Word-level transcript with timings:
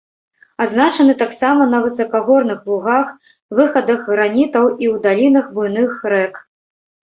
Адзначаны 0.63 1.13
таксама 1.23 1.67
на 1.73 1.81
высакагорных 1.83 2.59
лугах, 2.71 3.07
выхадах 3.61 3.99
гранітаў 4.09 4.65
і 4.73 4.85
ў 4.95 5.05
далінах 5.07 5.55
буйных 5.61 5.91
рэк. 6.19 6.45